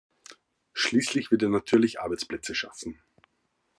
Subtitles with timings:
[0.73, 3.03] Schließlich wird er natürlich Arbeitsplätze schaffen.